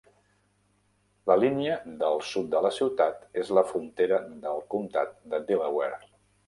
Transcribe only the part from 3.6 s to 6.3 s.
frontera del Comtat de Delaware.